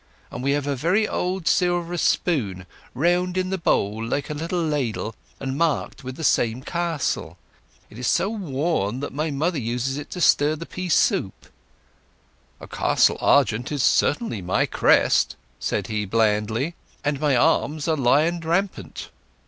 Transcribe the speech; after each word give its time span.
And 0.31 0.41
we 0.43 0.53
have 0.53 0.65
a 0.65 0.75
very 0.75 1.07
old 1.07 1.47
silver 1.47 1.95
spoon, 1.95 2.65
round 2.95 3.37
in 3.37 3.51
the 3.51 3.59
bowl 3.59 4.03
like 4.03 4.31
a 4.31 4.33
little 4.33 4.63
ladle, 4.65 5.13
and 5.39 5.55
marked 5.55 6.03
with 6.03 6.15
the 6.15 6.23
same 6.23 6.63
castle. 6.63 7.37
But 7.87 7.99
it 7.99 7.99
is 7.99 8.07
so 8.07 8.31
worn 8.31 8.99
that 9.01 9.13
mother 9.13 9.59
uses 9.59 9.97
it 9.97 10.09
to 10.09 10.19
stir 10.19 10.55
the 10.55 10.65
pea 10.65 10.89
soup." 10.89 11.45
"A 12.59 12.65
castle 12.67 13.17
argent 13.21 13.71
is 13.71 13.83
certainly 13.83 14.41
my 14.41 14.65
crest," 14.65 15.35
said 15.59 15.85
he 15.85 16.05
blandly. 16.05 16.73
"And 17.03 17.19
my 17.19 17.35
arms 17.35 17.87
a 17.87 17.93
lion 17.93 18.39
rampant." 18.39 19.11